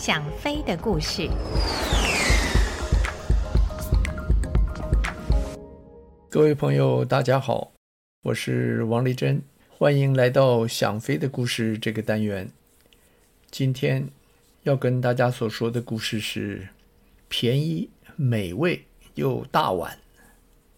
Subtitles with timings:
[0.00, 1.28] 想飞的故事。
[6.30, 7.72] 各位朋友，大家好，
[8.22, 12.50] 我是王丽珍，欢迎来到《想飞的故事》这个单元。
[13.50, 14.08] 今天
[14.62, 16.66] 要跟大家所说的故事是
[17.28, 18.82] 便宜、美味
[19.16, 19.98] 又大碗。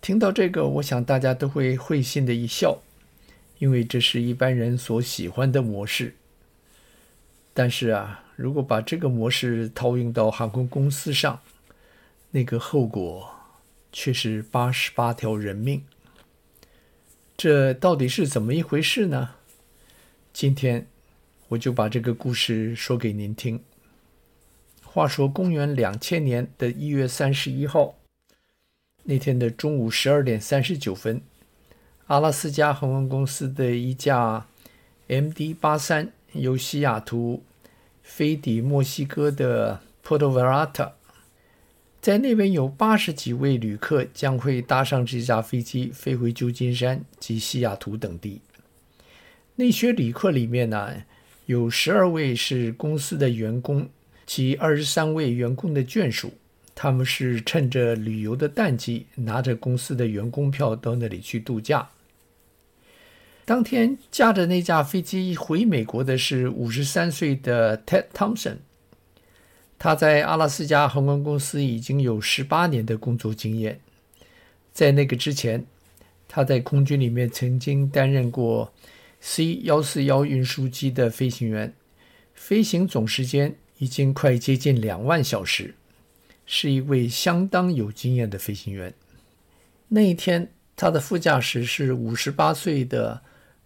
[0.00, 2.77] 听到这个，我想大家都会会心的一笑，
[3.61, 6.16] 因为这是一般人所喜欢的模式。
[7.54, 11.38] 但是啊，如果把这个模式套用到航空公司上，
[12.32, 13.30] 那个后果
[13.92, 15.84] 却是八十八条人命。
[17.36, 19.36] 这到底是怎么一回事呢？
[20.32, 20.88] 今天
[21.50, 23.62] 我就把这个故事说给您听。
[24.82, 27.94] 话说，公元两千年的一月三十一号，
[29.04, 31.22] 那天的中午十二点三十九分，
[32.08, 34.48] 阿拉斯加航空公司的一架
[35.06, 36.10] MD 八三。
[36.32, 37.42] 由西雅图
[38.14, 40.92] 飞抵墨西哥的 Puerto v a r a t a
[42.02, 48.42] 在那边有八十几位旅客将会搭上这架飞机飞回旧金山及西雅图等地。
[49.56, 51.05] 那些旅客里面呢，
[51.46, 53.88] 有十二位是公司的员工
[54.27, 56.34] 及二十三位员工的眷属，
[56.74, 61.88] 他们是趁着旅游的淡季，拿着公司的员工票到那里去度假。
[63.44, 68.58] 当天驾着那架飞机回美国的是五十三岁的 Ted Thompson，
[69.80, 73.80] 他在阿拉斯加航空公司已经有十八年的工作经验。
[74.72, 75.66] 在那个之前，
[76.28, 78.72] 他在空军里面曾经担任过
[79.20, 81.74] C 幺四幺运输机的飞行员，
[82.34, 85.74] 飞行总时间已经快接近两万小时，
[86.46, 88.94] 是一位相当有经验的飞行员。
[89.88, 93.20] 那一天，他的副驾驶是五十八岁的。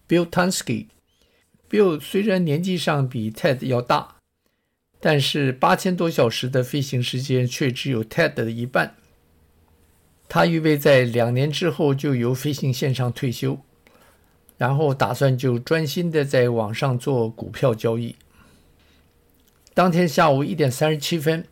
[0.08, 4.16] Bill Tunsky，Bill 虽然年纪上比 Ted 要大，
[5.00, 8.94] 但是八千多小时的飞行时间却只有 Ted 的一半。
[10.28, 13.61] 他预备在两年之后就由飞行线上退休，
[14.56, 18.16] 然后打算就专心的在网上做股票交易。
[19.72, 21.46] 当天下午一点三十七分，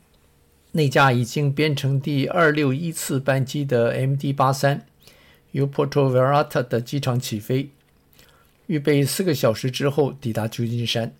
[0.72, 4.86] 那架已经编成第二六一次班机的 MD 八三
[5.52, 7.70] 由 Puerto Vallarta 的机场起飞。
[8.66, 11.14] 预备四个小时之后抵达旧金山，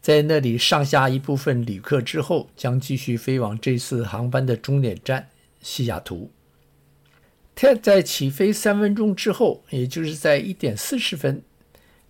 [0.00, 5.28] 在那里上下一部分旅客之后，将继续飞往这次航班的终点站
[5.60, 6.30] 西雅图。
[7.56, 11.42] Ted 在起飞三分钟之后，也就是在一点四十分，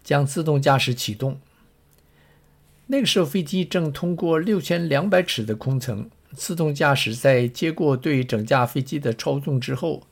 [0.02, 1.40] 将自动驾驶启动。
[2.86, 10.06] 那个时候飞机正通过六千两百尺的空层，自动驾驶在接过对整架飞机的操纵之后，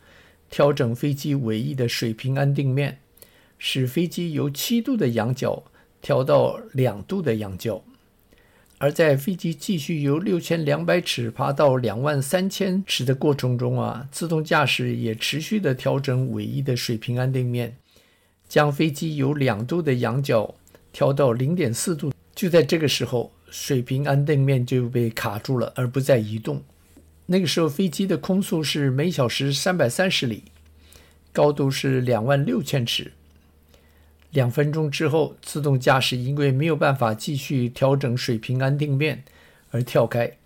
[0.49, 3.02] 调整飞机尾翼的水平安定面。
[3.65, 5.62] 使飞机由七度的仰角
[6.00, 7.84] 调到两度的仰角，
[8.78, 17.77] 而在飞机继续由六千两百尺爬到两万三千尺的过程中啊，自动驾驶也持续的调整尾翼的水平安定面，
[18.49, 20.56] 将飞机由两度的仰角
[20.91, 22.12] 调到零点四度。
[22.34, 26.61] 就在这个时候，水平安定面就被卡住了，而不再移动。
[27.27, 30.43] 那个时候，飞机的空速是每小时三百三十里，
[31.33, 33.12] 高度是两万六千尺。
[34.32, 39.25] 两分钟之后，自动驾驶因为没有办法继续调整水平安定面
[39.70, 40.37] 而跳开。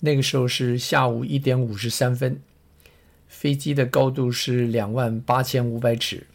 [0.00, 2.40] 那个时候是下午一点五十三分，
[3.28, 6.26] 飞机的高度是两万八千五百尺，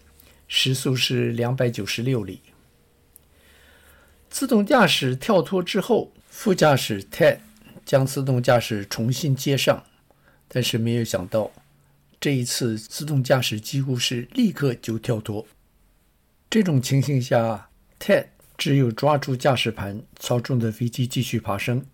[0.48, 2.42] 时速是两百九十六里。
[4.30, 7.40] 自动驾驶跳脱之后，副驾驶 Ted
[7.86, 9.86] 将自动驾驶重新接上，
[10.50, 11.52] 但是没有想到，
[12.20, 15.48] 这一次自动驾驶几乎是立刻就跳脱。
[16.50, 17.70] 这种情形下
[18.00, 18.28] ，Ted
[18.58, 21.86] 只有抓住驾驶盘，操纵着飞机继续爬升。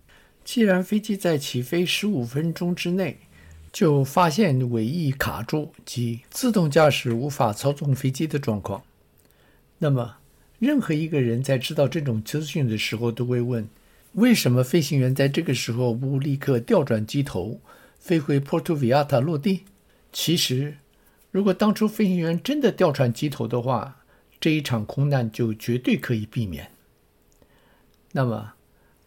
[0.44, 3.18] 既然飞机在起飞十五分钟之内
[3.72, 8.84] 就发现尾翼卡住及自动驾驶无法操纵飞机的状况，
[9.78, 10.18] 那么
[10.60, 13.68] 任何一个人在知道这种资讯的时候都会问：
[14.12, 17.60] 为什么飞行员在这个时候不立刻调转机头
[17.98, 19.64] 飞回 Porto Viata 落地？
[20.12, 20.76] 其实，
[21.32, 24.03] 如果当初飞行员真的调转机头的话，
[24.44, 26.70] 这一场空难就绝对可以避免。
[28.12, 28.52] 那么，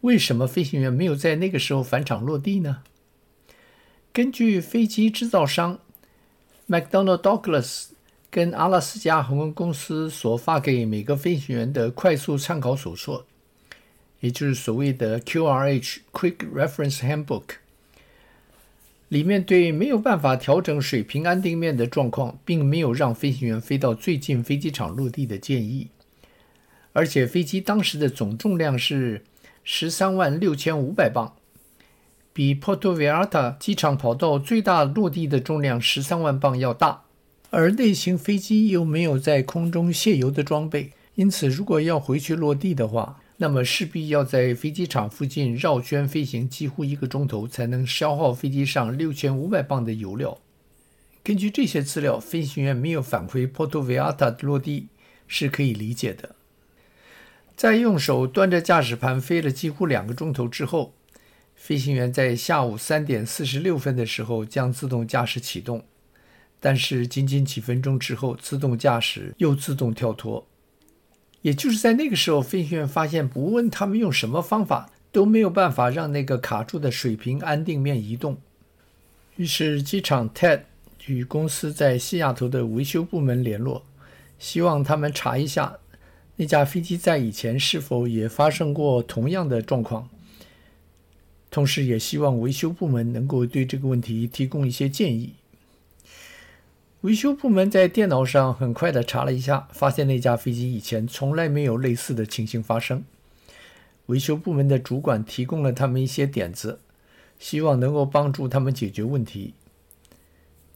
[0.02, 2.82] 为什么飞行员没有在那个时候返场落地呢？
[4.12, 5.78] 根据飞机制造商
[6.68, 7.90] McDonnell Douglas
[8.32, 13.24] 跟阿拉斯加航空公司所发给每个飞行员的快速参考手册，
[14.22, 17.58] 也就是所谓的 QRH Quick Reference Handbook。
[19.10, 25.90] 里面对没有办法调整水平安定面的状况，并没有让飞行员飞到最近飞机场落地的建议。
[26.92, 29.24] 而且飞机当时的总重量是
[29.64, 31.36] 十三万六千五百磅，
[32.34, 37.04] 比 Porto Vallarta 机场跑道最大落地的重量十三万磅要大。
[37.50, 50.40] 而类型飞机又没有在空中泄油的装备，因此如果要回去落地的话，那么势必要在飞机场附近绕圈飞行几乎一个钟头，才能消耗飞机上六千五百磅的油料。
[51.24, 54.88] 根据这些资料，飞行员没有返回 Puerto Vallarta 的落地
[55.28, 56.36] 是可以理解的。
[57.56, 60.96] 在用手端着驾驶盘飞了几乎两个钟头之后，
[61.56, 65.86] 飞行员在下午三点四十六分的时候将自动驾驶启动，
[66.60, 70.48] 但是仅仅几分钟之后，自动驾驶又自动跳脱。
[71.48, 78.38] 也就是在那个时候，飞行员发现，不问他们用什么方法，都没有办法让那个卡住的水平安定面移动。
[79.38, 80.62] 于是机场 TED。
[81.06, 83.82] 与公司在西雅图的维修部门联络，
[84.38, 85.78] 希望他们查一下
[86.36, 90.10] 那架飞机在以前是否也发生过同样的状况，
[91.50, 95.36] 同时也希望维修部门能够对这个问题提供一些建议。
[97.08, 103.06] 维修部门在电脑上很快地查了一下，发现那架飞机以前从来没有类似的情形发生。
[104.08, 106.82] 维修部门的主管提供了他们一些点子，
[107.40, 109.54] 希望能够帮助他们解决问题。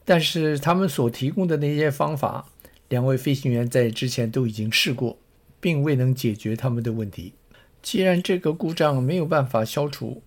[0.06, 2.48] 但是他们所提供的那些方法，
[2.88, 5.18] 两位飞行员在之前都已经试过，
[5.60, 7.34] 并未能解决他们的问题。
[7.82, 10.22] 既然这个故障没有办法消除，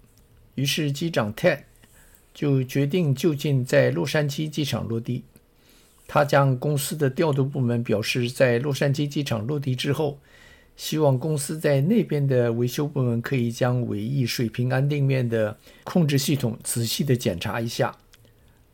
[0.53, 1.61] 于是机长 Ted
[2.31, 5.23] 就决定就近在洛杉矶机场落地。
[6.07, 10.19] 他将公司的调度部门表示，在洛杉矶机场落地之后，
[10.75, 17.95] 希望公司在那边的维修部门可以将尾翼水平安定面的控制系统仔细地检查一下。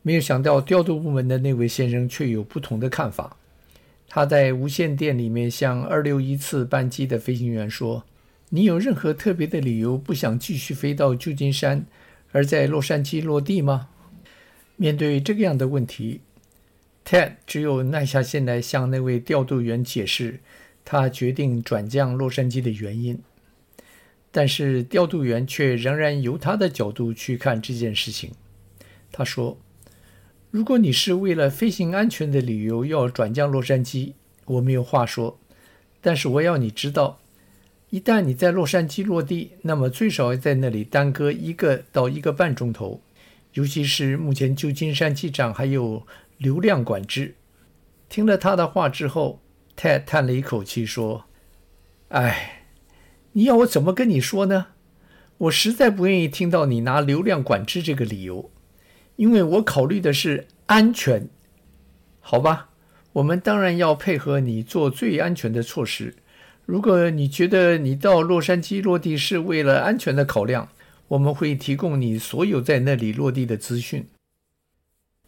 [0.02, 3.36] 没有想到，调度部门的那位先生却有不同的看法。
[4.08, 8.04] 他在无线电里面向二六一次班机的飞行员说
[8.50, 11.86] ：“你有任何特别的理由不想继续飞到旧金山，
[12.32, 13.88] 而在洛杉矶落地吗？”
[14.76, 16.20] 面对这个样的问题
[17.04, 20.40] ，Ted 只有耐下心来向那位调度员解释
[20.84, 23.18] 他决定转降洛杉矶的原因。
[24.30, 28.32] 但是调度员却仍然由他的角度去看这件事情。
[29.10, 29.58] 他说。
[30.50, 34.12] 如果你是为了飞行安全的理由要转降洛杉矶，
[34.44, 35.38] 我没有话说。
[36.02, 37.20] 但是我要你知道，
[37.88, 43.00] 一旦你在洛杉矶落地，那么最少要在那里耽搁一个到一个半钟头。
[43.52, 46.06] 尤其是目前旧金山机场还有
[46.38, 47.36] 流量管制。
[48.08, 49.40] 听了他的话之后
[49.74, 51.24] 泰叹了一口气说
[52.08, 52.64] ：“哎，
[53.32, 54.68] 你要我怎么跟你说呢？
[55.38, 58.50] 我实在不愿意听到你拿流量管制这个理由。”
[59.16, 61.28] 因为我考虑的是安全，
[62.18, 62.70] 好吧，
[63.12, 66.16] 我们当然要配合你做最安全的措施。
[66.64, 70.70] 如果你觉得你到洛杉矶落地是为了安全的考量，
[71.12, 74.02] 我们会提供你所有在那里落地的资讯。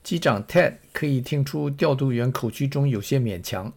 [0.02, 3.70] 机长 Ted 可以听出调度员口气中有些勉强，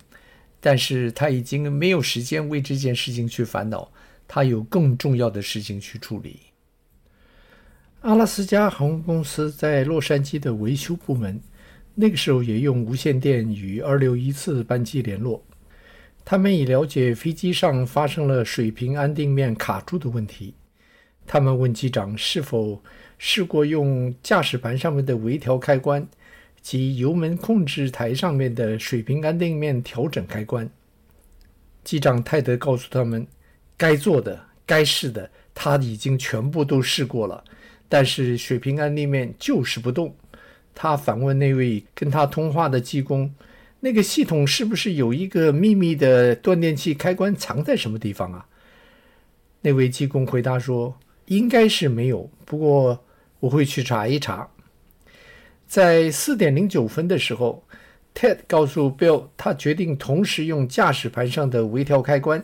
[0.62, 3.92] 但是他已经没有时间为这件事情去烦恼，
[4.26, 6.40] 他有更重要的事情去处理。
[8.00, 11.42] 阿拉斯加航空公司在洛杉矶的维修部门，
[11.94, 15.44] 那个时候也用无线电与二六一次班机联络。
[16.24, 20.54] 他们已了解飞机上发生了水平安定面卡住的问题。
[21.28, 22.82] 他们问机长是否
[23.20, 26.08] 试过用驾驶盘上面的微调开关
[26.62, 30.68] 及油门控制台上面的水平安定面调整开关。
[31.84, 33.28] 机长泰德告诉他们，
[33.78, 37.44] 该做的、该试的，他已经全部都试过了。
[37.90, 40.14] 但是水平安定面就是不动。
[40.76, 43.34] 他反问那位跟他通话的技工
[43.80, 48.46] ：“那个系统是不是有一个秘密的断电器开关藏在什么地方啊？”
[49.62, 53.06] 那位技工回答说：“应该是没有，不过
[53.40, 54.50] 我会去查一查。”
[55.68, 57.64] 在四点零九分的时候
[58.16, 62.44] ，Ted 告诉 Bill，他决定同时用驾驶盘上的微调开关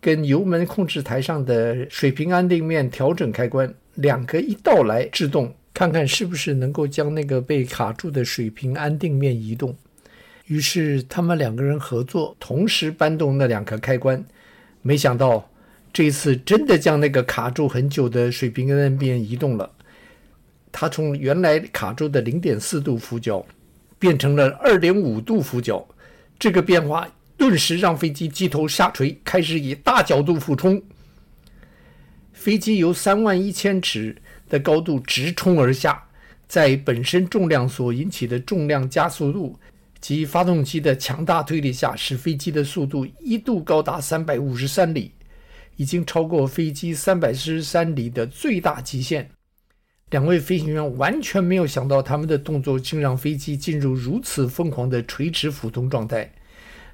[0.00, 3.72] 跟油门控制台上的水平安定面调整开关。
[3.96, 9.76] 两个一道来制动，看看是不是能够将那个被卡住的水平安定面移动。
[10.46, 14.24] 于是他们两个人合作，同时搬动那两个开关。
[14.80, 15.46] 没想到
[15.92, 19.70] 这一次真的将那个卡住很久的水平安定面移动了。
[20.70, 23.44] 它从原来卡住的零点四度俯角
[23.98, 25.86] 变成了二点五度俯角。
[26.38, 27.06] 这个变化
[27.36, 30.82] 顿时让飞机机头下垂，开始以大角度俯冲。
[32.32, 34.16] 飞机由三万一千尺
[34.48, 36.02] 的高度直冲而下，
[36.48, 39.56] 在本身重量所引起的重量加速度
[40.00, 45.12] 及发动机的强大推力下，使飞机的速度一度高达三百五十三里。
[45.76, 49.30] 已经超过飞机三百四十三里的最大极限。
[50.10, 56.30] 两位飞行员完全没有想到，他们的动作竟让飞机进入如此疯狂的垂直俯冲状态。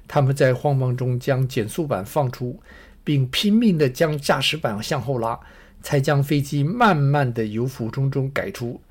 [0.07, 2.59] 他们在慌忙中将减速板放出，
[3.03, 5.39] 并拼命地将驾驶板向后拉，
[5.81, 8.81] 才将飞机慢慢地由俯冲中改出。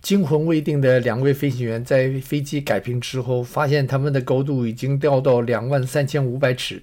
[0.00, 6.82] 惊魂未定的两位飞行员在飞机改平之后，发现他们的高度已经掉到两万三千五百尺。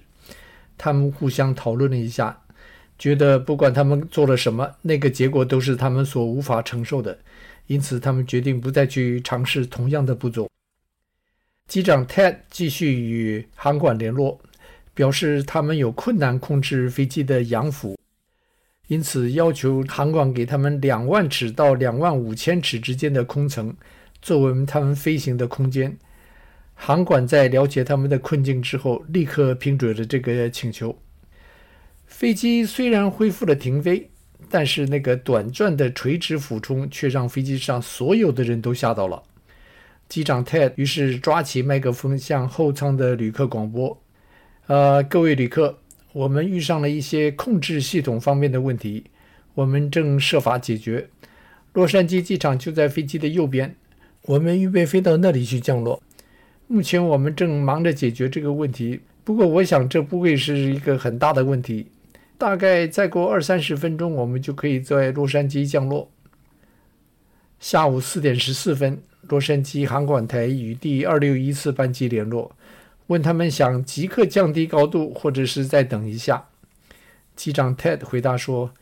[0.84, 2.36] 他们互相讨论了一下，
[2.98, 7.16] 觉得不管他们做了什么，那个结果都是他们所无法承受的。
[7.68, 10.48] 因此，他们决定不再去尝试同样的步骤。
[11.68, 14.40] 机长 Ted 继续与航管联络，
[14.92, 17.96] 表示他们有困难控制飞机的扬浮。
[18.88, 23.72] 因此，要求航管给他们两万尺到两万五千尺之间的空层，
[24.20, 25.96] 作为他们飞行的空间。
[26.74, 30.98] 航管在了解他们的困境之后，立刻批准了这个请求。
[32.06, 34.10] 飞机虽然恢复了停飞，
[34.50, 39.22] 但是那个短暂的垂直俯冲却让飞机上所有的人都吓到了。
[40.08, 44.02] 机长 Ted 于是抓起麦克风向后舱的旅客广播
[44.66, 45.78] ：“呃，各位旅客。”
[46.12, 49.04] 我们遇上了一些控制系统方面的问题，
[49.54, 51.08] 我们正设法解决。
[51.72, 53.74] 洛杉矶机场就在飞机的右边，
[54.26, 56.02] 我们预备飞到那里去降落。
[56.72, 61.86] 目前我们正忙着解决这个问题，不过我想这不会是一个很大的问题。
[62.38, 66.10] 大概再过二三十分钟，我们就可以在洛杉矶降落。
[67.60, 72.56] 下午四点十四分，洛杉矶航管台与第二六一次班机联络。
[73.08, 76.46] 问他们想即刻降低高度，或者是再等一下。
[77.36, 78.72] 机长 Ted 回答说：“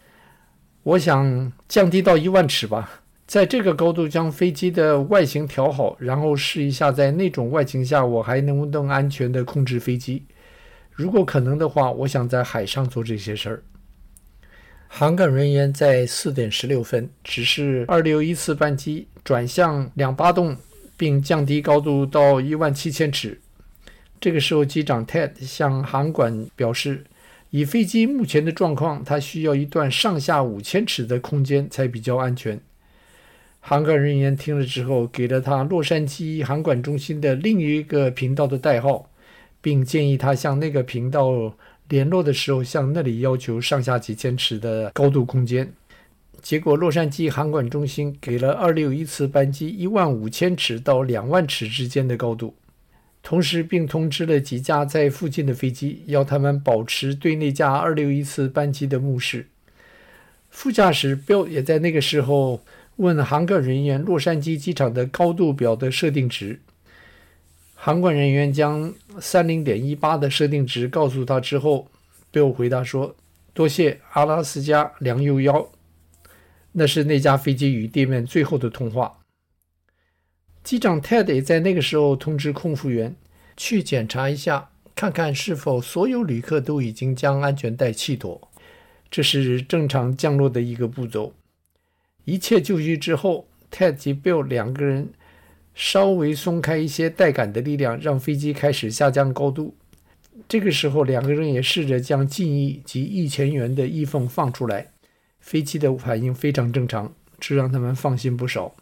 [0.84, 2.99] 我想降低到一万尺吧，
[3.30, 10.24] 在这个高度将飞机的外形调好，然后试一下在那种外形下我还能不能安全地控制飞机。
[10.90, 13.62] 如果可能的话，我想在海上做这些事儿。”
[14.90, 20.56] 航管人员在四点十六分指示二六一次班机转向两八洞，
[20.96, 23.40] 并降低高度到一万七千尺。
[24.20, 27.04] 这个时候，机长 Ted 向航管表示，
[27.50, 32.60] 以飞机目前的状况，它需要一段上下五千尺的空间才比较安全。
[33.60, 39.10] 航管人员听了之后，给了他洛杉矶航管中心的另一个频道的代号，
[39.60, 41.54] 并建议他向那个频道
[41.88, 45.72] 联络的时候，向那里要求上下几千尺的高度空间。
[46.40, 52.54] 结果，洛杉矶航管中心给了261次班机一万五千尺到两万尺之间的高度。
[53.22, 59.48] 同时，并通知了几架在附近的飞机，要他们保持对那架261次班机的目视。
[60.48, 62.62] 副驾驶 Bill 也在那个时候
[63.00, 66.60] 问航管人员洛杉矶机场的高度表的设定值。
[67.74, 71.88] 航管人员将30.18的设定值告诉他之后
[72.30, 73.16] 对我回答说
[73.54, 75.70] ：“多谢阿拉斯加两六幺。”
[76.72, 79.20] 那是那架飞机与地面最后的通话。
[80.62, 83.16] 机长 Ted 也在那个时候通知空服员
[83.56, 88.50] 去检查一下，看看是否所有旅客都已经将安全带系妥。
[89.10, 91.32] 这是正常降落的一个步骤。
[92.24, 95.10] 一切就绪之后，Ted 及 Bill 两个人
[95.74, 99.74] 稍微松开一些带杆的力量，让飞机开始下降高度。
[100.48, 104.88] 这个时候，两个人也试着将襟翼及翼前缘的翼缝放出来，
[105.38, 108.74] 飞机的反应非常正常，这让他们放心不少。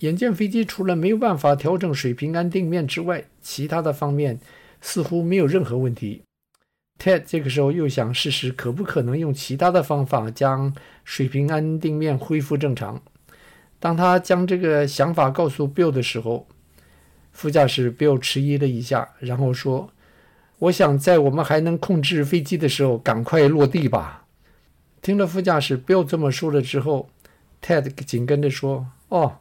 [0.00, 4.40] 眼见飞机除了没有办法调整水平安定面之外，其他的方面
[4.80, 6.22] 似乎没有任何问题。
[7.00, 13.00] Ted 这个时候又想试试可不可能用其他的方法将水平安定面恢复正常。
[13.78, 16.46] 当他将这个想法告诉 Bill 的时候，
[17.32, 19.90] 副驾驶 Bill 迟疑了一下，然后说
[20.60, 24.26] ：“我想在我们还能控制飞机的时候，赶快落地吧。”
[25.00, 27.08] 听了副驾驶 Bill 这么说了之后
[27.62, 29.38] ，Ted 紧跟着说：“哦。”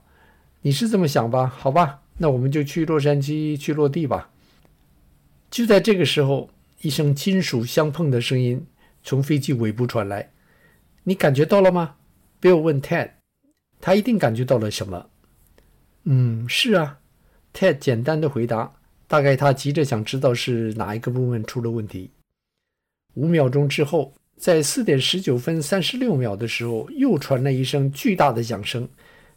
[0.62, 1.48] 你是这么想吧？
[1.48, 4.30] 好吧，那我们就去洛杉矶去落地吧。
[5.50, 6.50] 就在这个时候，
[6.82, 8.66] 一声金属相碰的声音
[9.04, 10.32] 从飞机尾部传来。
[11.04, 11.96] 你感觉到了吗
[12.42, 13.12] ？Bill 问 Ted。
[13.82, 15.10] 他一定感觉到了什么？
[16.04, 17.00] 嗯，是啊
[17.54, 18.74] ，Ted 简单的回答。
[19.08, 22.12] 大概他急着想知道是哪一个部分出了问题。
[23.16, 28.88] 五秒钟之后，在四点十九分三十六秒的时候，又传来一声巨大的响声。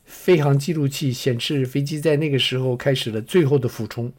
[0.04, 4.12] 飞行记录器显示，飞机在那个时候开始了最后的俯冲。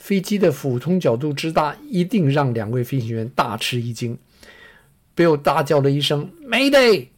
[0.00, 4.18] 飞机的俯冲角度之大，一定让两位飞行员大吃一惊。
[5.14, 7.08] Bill 大叫了一声 “Mayday”，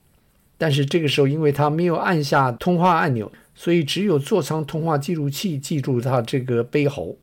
[0.59, 7.17] 但是这个时候，因为他没有按下通话按钮，所以只有座舱通话记录器记住他这个悲嚎。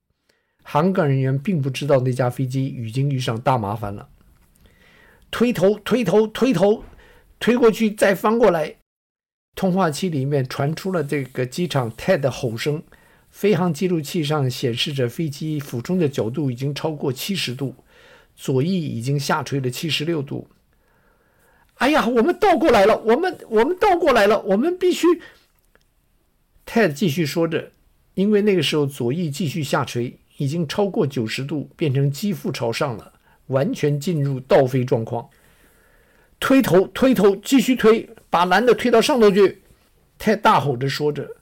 [0.63, 4.07] 航管人员并不知道那架飞机已经遇上大麻烦了。
[5.29, 6.85] 推头，推头，推头，
[7.37, 8.75] 推过去，再翻过来。
[9.55, 12.81] 通话器里面传出了这个机场 Ted 的吼声。
[13.29, 17.75] 飞航记录器上显示着飞机俯冲的角度已经超过七十度，
[18.35, 20.47] 左翼已经下垂了七十六度。
[21.75, 25.07] 哎呀，我们倒过来了，我们我们倒过来了，我们必须。
[26.65, 27.71] Ted 继续说着，
[28.15, 33.13] 因为那个时候左翼继续下垂，已经超过九十度，变成机腹朝上了，
[33.47, 35.29] 完全进入倒飞状况。
[36.39, 39.61] 推头，推头，继续推，把蓝的推到上头去。
[40.19, 41.37] Ted 大吼着说着。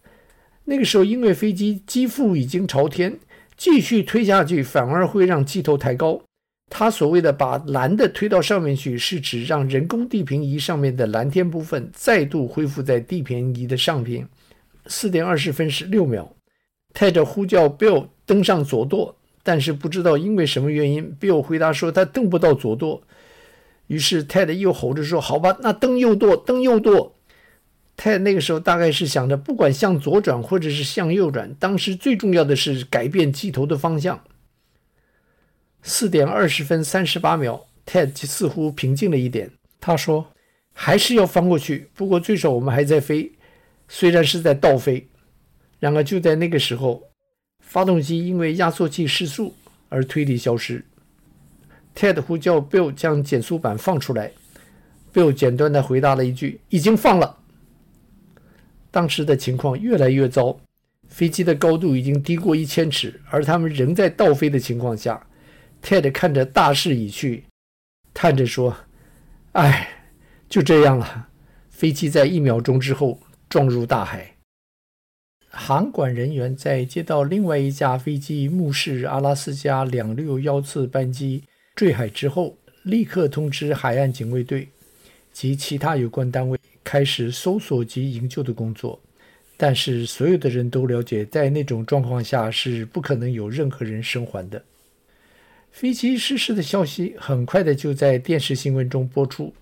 [0.69, 3.17] 那个时候，因为飞机机腹已经朝天，
[3.55, 6.21] 继续推下去反而会让机头抬高。
[6.69, 14.27] 他所谓的把蓝的推到上面去，是指让人工地平仪上面的蓝天部分再度恢复在地平仪的上边。
[14.88, 16.36] 四点二十分十六秒
[16.93, 23.01] 泰德呼叫 Bill 登上左舵，但是不知道因为什么原因，Bill 回答说他登不到左舵。
[23.88, 27.13] 于是泰德又吼着说：“好吧，那登右舵，登右舵。”
[27.99, 34.23] 他那个时候大概是想着，不管向左转或者是向右转，当时最重要的是改变机头的方向。
[35.81, 39.49] 四点二十分三十八秒，Ted 似乎平静了一点。
[39.81, 40.31] 他说
[40.73, 43.31] ：“还是要翻过去，不过最少我们还在飞，
[43.87, 45.07] 虽然是在倒飞。”
[45.79, 47.03] 然而就在那个时候，
[47.65, 49.55] 发动机因为压缩器失速
[49.89, 50.85] 而推力消失。
[51.95, 54.33] Ted 呼叫 Bill 将减速板放出来
[55.13, 57.37] ，Bill 简短地回答了一句：“已经放了。”
[58.97, 60.59] 当时的情况越来越糟，
[61.07, 65.27] 飞机的高度已经低过一千尺，而他们仍在倒飞的情况下。
[65.83, 67.43] Ted 看着大势已去，
[68.11, 68.75] 叹着说
[69.53, 69.87] ：“唉，
[70.49, 71.27] 就这样了。”
[71.69, 74.33] 飞机在一秒钟之后撞入大海。
[75.47, 81.43] 航管人员在接到另外一架飞机目视阿拉斯加两六幺次班机
[81.75, 84.69] 坠海之后，立刻通知海岸警卫队
[85.31, 86.56] 及其他有关单位。
[86.88, 88.97] 开始搜索及营救的工作，
[89.58, 94.63] 但是所有的人都了解，在那种状况下是不可能有任何人生还的。
[95.69, 99.54] 飞机失事的消息很快的就在电视新闻中播出，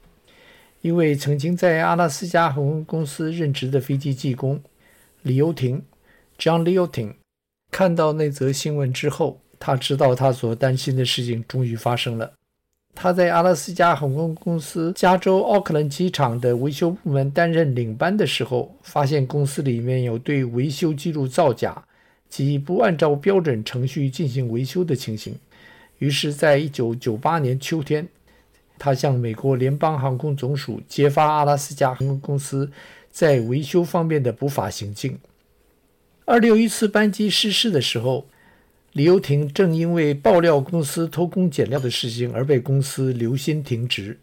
[0.84, 4.62] 一位曾经在阿拉斯加航空公司任职的飞机技工
[5.24, 5.82] 李尤廷
[6.38, 7.16] （John Lioting）
[7.72, 12.34] 看到那则新闻之后，他知道他所担心的事情终于发生了。
[12.98, 21.84] 他在阿拉斯加航空公司加州奥克兰机场的维修部门担任领班的时候，发现公司里面有对维修记录造假
[22.30, 25.38] 及不按照标准程序进行维修的情形。
[26.00, 28.08] 于是，在一九九八年秋天，
[28.80, 32.72] 他向美国联邦航空总署揭发阿拉斯加航空公司
[33.12, 35.20] 在维修方面的不法行径。
[36.24, 38.26] 二六一次班机失事的时候，
[38.96, 44.18] 李游廷正因为爆料公司偷工减料的事情而被公司留薪停职，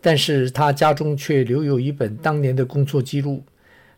[0.00, 3.44] 但是他家中却留有一本当年的工作记录。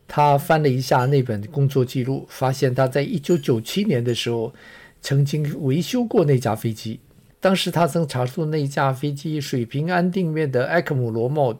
[0.09, 4.53] 他翻了一下那本工作记录，发现他在一九九七年的时候
[5.01, 6.99] 曾经维修过那架飞机。
[7.38, 11.57] 当时他曾查出那架飞机水平安定面的埃克姆螺帽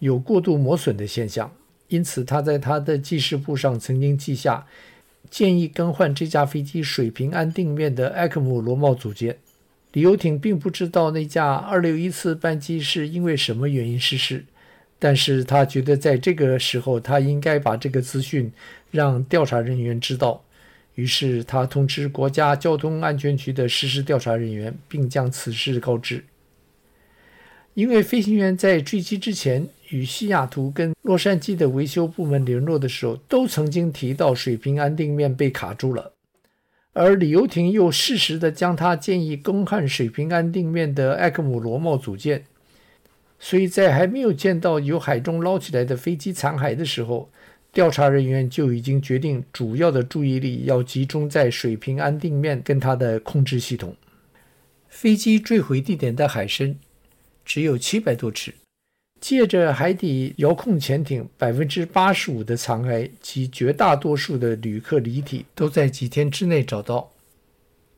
[0.00, 1.50] 有过度磨损的现象，
[1.88, 4.66] 因此他在他的记事簿上曾经记下。
[5.30, 9.36] 建议更换这架飞机水平安定面的埃克姆螺帽组件。
[9.92, 14.44] 李游艇并不知道那架261次班机是因为什么原因失事，
[14.98, 18.52] 但是他觉得在这个时候他应该把这个资讯
[18.90, 20.42] 让调查人员知道。
[20.96, 26.24] 于是他通知国家交通安全局的实施调查人员，并将此事告知。
[27.74, 36.14] 因为飞行员在坠机之前与西雅图跟洛杉矶的维修部门联络的时候，都曾经提到水平安定面被卡住了，
[36.94, 42.44] 而李游廷又适时地将他建议更换水平安定面的埃克姆螺帽组件，
[43.38, 47.30] 所以在还没有见到由海中捞起来的飞机残骸的时候，
[47.72, 53.94] 调查人员就已经决定主要的注意力要集中在水平安定面跟它的控制系统。
[54.88, 56.76] 飞机坠毁地点的海深。
[57.44, 58.54] 只有七百多尺，
[59.24, 67.10] 借着海底遥控潜艇，百分之八十五的残骸及绝大多数的旅客遗体都在几天之内找到，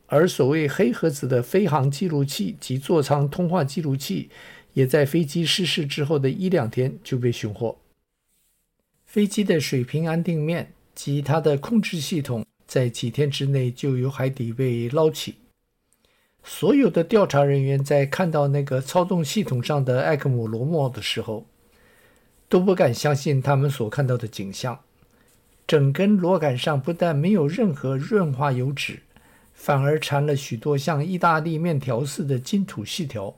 [0.05, 4.29] 而所谓黑盒子的飞航记录器及座舱通话记录器，
[4.71, 7.77] 也在飞机失事之后的一两天就被寻获。
[9.05, 15.35] 飞机的水平安定面及它的控制系统，在几天之内就由海底被捞起。
[16.49, 21.45] 所有的调查人员在看到那个操纵系统上的埃克姆螺帽的时候，
[22.47, 24.79] 都不敢相信他们所看到的景象。
[25.67, 29.01] 整根螺杆上不但没有任何润滑油脂，
[29.53, 33.35] 反而缠了许多像意大利面条似的金属细条。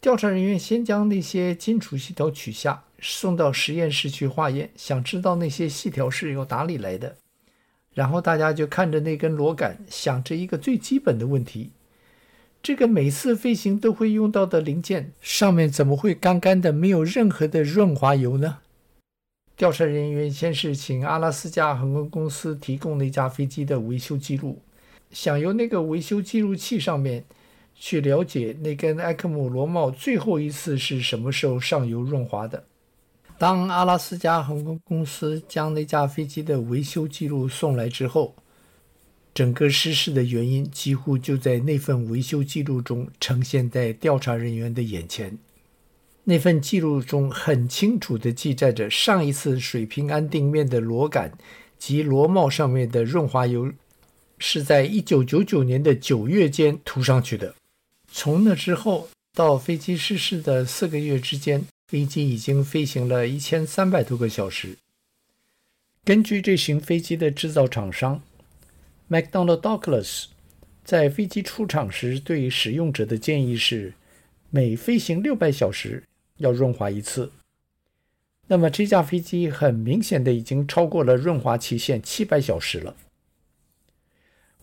[0.00, 7.16] 调查人员先将那些金属细条取下，送到实验室去化验，想知道那些细条是由哪里来的。
[7.92, 11.70] 然后大家就看着那根螺杆，想着一个最基本的问题：
[12.64, 18.60] 这个每次飞行都会用到的零件，上面怎么会干干的，没有任何的润滑油呢？
[19.54, 24.62] 调查人员先是请阿拉斯加航空公司提供那架飞机的维修记录，
[25.10, 27.24] 想由那个维修记录器上面。
[27.76, 32.64] 去了解那根艾克姆螺帽最后一次是什么时候上油润滑的。
[33.36, 38.32] 当阿拉斯加航空公司将那架飞机的维修记录送来之后，
[39.34, 45.36] 整个失事的原因几乎就在那份维修记录中呈现在调查人员的眼前。
[46.22, 51.36] 那份记录中很清楚地记载着上一次水平安定面的螺杆
[51.76, 53.70] 及螺帽上面的润滑油
[54.38, 57.54] 是在1999年的九月间涂上去的。
[58.10, 64.78] 从那之后到飞机失事的四个月之间，飞机已经飞行了一千三百多个小时。
[66.04, 68.22] 根据这型飞机的制造厂商
[69.10, 70.26] McDonnell Douglas
[70.82, 73.94] 在飞机出厂时对使用者的建议是，
[74.50, 76.02] 每飞行六百小时
[76.38, 77.32] 要润滑一次。
[78.46, 82.96] 那么这架飞机很明显的已经超过了润滑期限七百小时了。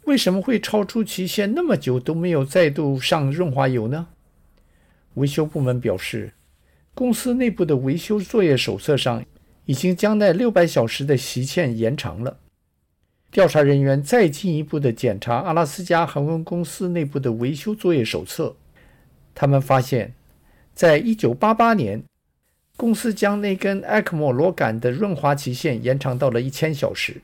[0.06, 4.08] 为什么会超出期限那么久都没有再度上润滑油呢？
[5.16, 6.34] 维修部门表示，
[6.94, 9.24] 公司内部的维修作业手册上
[9.66, 12.40] 已经将那六百小时的期限延长了。
[13.32, 18.58] 调查人员再进一步的检查阿拉斯加航空公司内部的维修作业手册，
[19.34, 20.14] 他们发现，
[20.74, 22.04] 在一九八八年，
[22.76, 27.22] 公司将那根艾克莫螺杆的润滑期限延长到了一千小时。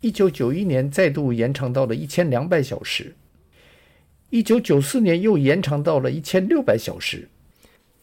[0.00, 3.16] 一九九一年再度延长到了一千两百小时，
[4.30, 7.28] 一九九四年又延长到了一千六百小时，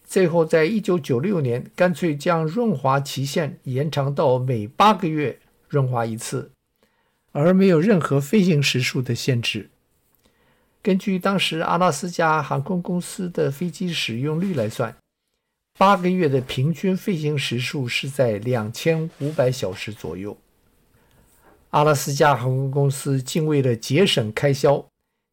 [0.04, 6.52] 最后在一九九六年干脆将润滑期限延长到每八个月润滑一次，
[7.34, 9.70] 而没有任何飞行时数的限制。
[10.82, 14.96] 根据当时阿拉斯加航空公司的飞机使用率来算，
[15.78, 20.38] 八个月的平均飞行时数是在两千五百小时左右。
[21.72, 24.86] 阿拉斯加航空公司竟为了节省开销，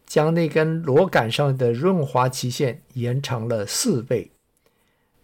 [0.06, 4.30] 将那根螺杆上的润滑期限延长了四倍。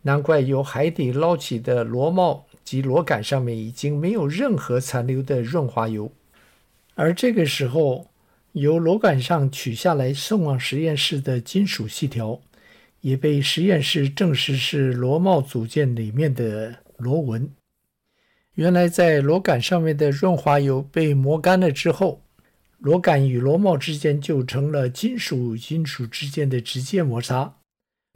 [0.03, 6.13] 难怪由海底捞起的螺帽及螺杆上面已经没有任何残留的润滑油，
[6.97, 8.07] 而这个时候
[8.53, 12.41] 由螺杆上取下来送往实验室的金属细条，
[13.03, 17.51] 也被实验室证实是螺帽组件里面的螺纹。
[18.55, 22.23] 原来，在螺杆上面的润滑油被磨干了之后，
[22.79, 27.57] 螺杆与螺帽之间就成了金属与金属之间的直接摩擦。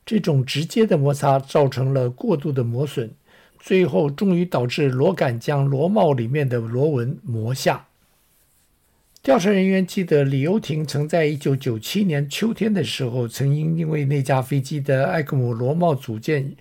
[0.07, 3.11] 这种直接的摩擦造成了过度的磨损，
[3.59, 7.89] 最后终于导致螺杆将螺帽里面的螺纹磨下。
[9.23, 16.57] 调查人员记得，李欧廷曾在1997年秋天的时候，曾经因为那架飞机的艾克姆螺帽组件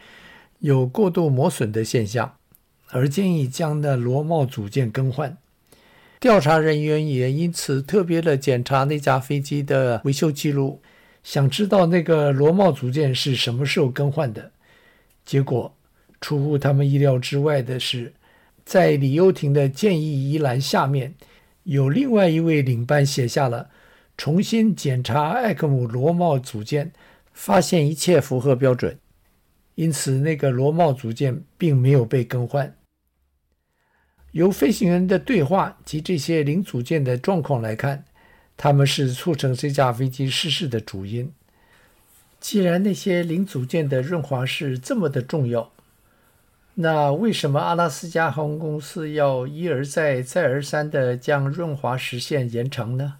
[0.59, 2.35] 有过度磨损的现象。
[2.91, 5.37] 而建议将那螺帽组件更换。
[6.19, 10.81] 调查人员也因此特别的检查那架飞机的维修记录，
[11.23, 14.51] 想知道那个螺帽组件是什么时候更换的。
[15.23, 15.71] 结果
[16.19, 18.11] 出乎他们意料之外的是，
[18.65, 21.13] 在李优廷的建议一栏下面，
[21.63, 23.69] 有另外一位领班写下了
[24.17, 26.91] “重新检查艾克姆螺帽组件，
[27.31, 28.97] 发现一切符合标准”，
[29.75, 32.75] 因此那个螺帽组件并没有被更换。
[34.31, 38.05] 由飞行员的对话及这些零组件的状况来看，
[38.55, 41.33] 他们是促成这架飞机失事的主因。
[42.39, 45.71] 既然那些零组件的润滑是这么的重要，
[46.81, 53.15] 那为什么阿拉斯加航空公司要一而再、再而三地将润滑时限延长呢？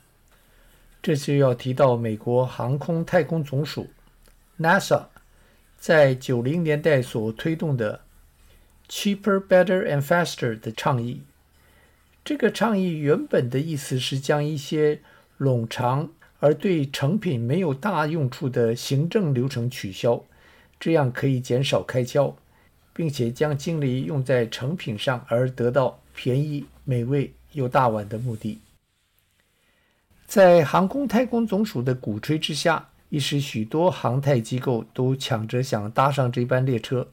[1.01, 3.89] 这就要提到美国航空太空总署
[4.61, 5.07] （NASA）
[5.77, 7.99] 在九零年代所推动的。
[8.87, 11.23] Cheaper, better, and faster 的倡议，
[12.23, 15.01] 这个倡议原本的意思是将一些
[15.37, 20.23] 冗长而对成品没有大用处的行政流程取消，
[20.79, 22.35] 这样可以减少开销，
[22.99, 28.59] 并且将精力用在成品上，而得到便宜、美味又大碗的目的。
[30.27, 37.07] 在航空太空总署的鼓吹之下，一时许多航太机构都抢着想搭上这班列车。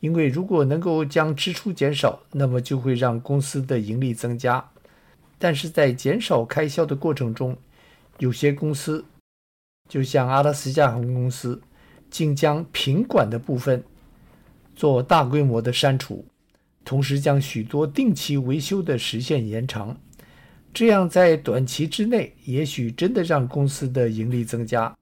[0.00, 4.70] 因为如果能够将支出减少，那么就会让公司的盈利增加。
[5.38, 7.56] 但是在减少开销的过程中，
[8.18, 9.04] 有些公司，
[9.88, 11.62] 就像阿拉斯加航空公司，
[12.10, 13.84] 竟将品管的部分
[14.74, 16.24] 做大规模的删除，
[16.84, 19.96] 同时将许多定期维修的时限延长。
[20.74, 24.96] 这样在短期之内，也许真的让公司的盈利增加，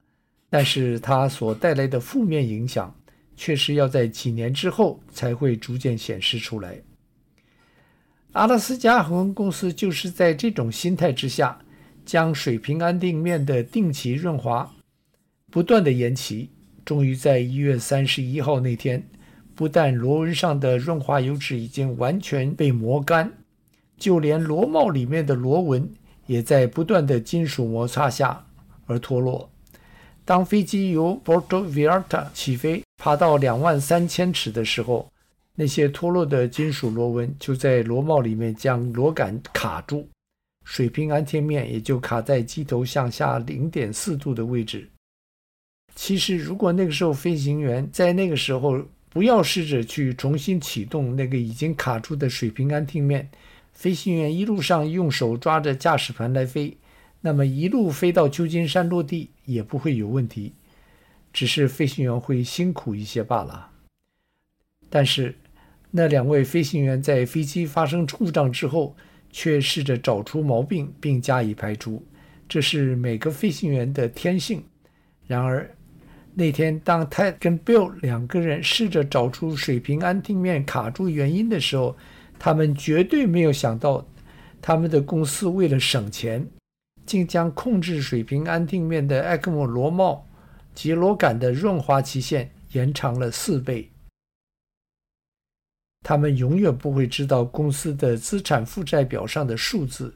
[0.48, 2.92] 但是它所带来的负面影响，
[3.36, 6.80] 却是要在几年之后才会逐渐显示出来。
[8.32, 11.60] 阿拉斯加航空公司就是在这种心态之下，
[12.04, 14.72] 将水平安定面的定期润滑
[15.50, 16.50] 不断的延期，
[16.84, 19.04] 终于在一月三十一号那天，
[19.60, 23.30] 不但螺纹上的润滑油脂已经完全被磨干。
[23.98, 25.86] 就连螺帽里面的螺纹
[26.24, 28.46] 也在不断的金属摩擦下
[28.86, 29.50] 而脱落。
[30.24, 35.12] 当飞机由 Puerto Vallarta 起飞，爬到两万三千尺的时候，
[35.54, 40.08] 那些脱落的金属螺纹就在螺帽里面将螺杆卡住，
[40.64, 44.88] 水平安定面也就卡在机头向下零点四度的位置。
[45.94, 53.28] 其实，如果那个时候飞行员在那个时候不要试着去重新启动那个已经卡住的水平安定面，
[53.72, 56.76] 飞行员一路上用手抓着驾驶盘来飞，
[57.20, 60.54] 那么一路飞到旧金山落地也不会有问题，
[61.32, 63.70] 只是飞行员会辛苦一些罢了。
[64.88, 65.34] 但是
[65.90, 68.96] 那两位飞行员在飞机发生故障之后，
[69.32, 72.04] 却试着找出毛病并加以排除，
[72.48, 74.62] 这是每个飞行员的天性。
[75.26, 75.68] 然而
[76.34, 81.96] 那天，当 Ted 跟 Bill 两个人试着找出水平安定面卡住原因的时候，
[82.38, 84.06] 他们绝对没有想到，
[84.62, 86.46] 他们的公司为了省钱，
[87.04, 90.26] 竟将控制水平安定面的 ECMO 螺帽
[90.74, 93.90] 及螺杆的润滑期限延长了四倍。
[96.02, 100.14] 他们永远不会知道，公司的资产负债表上的数字，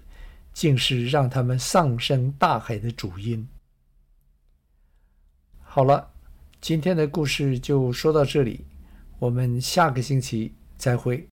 [0.52, 3.46] 竟是让他们丧生大海的主因。
[5.74, 6.08] 好了，
[6.60, 8.64] 今天的故事就说到这里，
[9.18, 11.26] 我们下个星期再会。